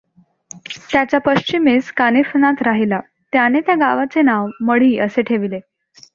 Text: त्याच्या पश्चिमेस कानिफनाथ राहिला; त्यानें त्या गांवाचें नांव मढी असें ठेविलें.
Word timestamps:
त्याच्या 0.91 1.19
पश्चिमेस 1.19 1.91
कानिफनाथ 1.91 2.63
राहिला; 2.63 2.99
त्यानें 3.33 3.59
त्या 3.65 3.75
गांवाचें 3.75 4.23
नांव 4.25 4.49
मढी 4.61 4.97
असें 4.99 5.21
ठेविलें. 5.23 5.59